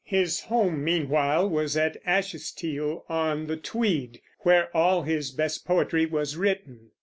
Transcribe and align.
His 0.03 0.39
home, 0.45 0.83
meanwhile, 0.83 1.47
was 1.47 1.77
at 1.77 1.95
Ashestiel 2.07 3.03
on 3.07 3.45
the 3.45 3.55
Tweed, 3.55 4.19
where 4.39 4.75
all 4.75 5.03
his 5.03 5.29
best 5.29 5.63
poetry 5.63 6.07
was 6.07 6.35
written. 6.37 6.89